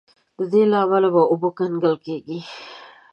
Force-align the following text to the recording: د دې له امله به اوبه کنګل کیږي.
د 0.37 0.39
دې 0.51 0.63
له 0.71 0.77
امله 0.83 1.07
به 1.13 1.21
اوبه 1.31 1.49
کنګل 1.57 1.95
کیږي. 2.05 2.39